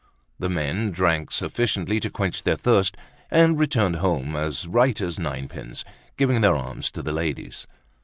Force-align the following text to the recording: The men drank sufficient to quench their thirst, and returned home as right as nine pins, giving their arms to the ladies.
The 0.39 0.49
men 0.49 0.89
drank 0.89 1.29
sufficient 1.29 1.87
to 1.89 2.09
quench 2.09 2.41
their 2.41 2.55
thirst, 2.55 2.97
and 3.29 3.59
returned 3.59 3.97
home 3.97 4.35
as 4.35 4.65
right 4.67 4.99
as 4.99 5.19
nine 5.19 5.47
pins, 5.47 5.85
giving 6.17 6.41
their 6.41 6.55
arms 6.57 6.89
to 6.93 7.03
the 7.03 7.13
ladies. 7.13 7.67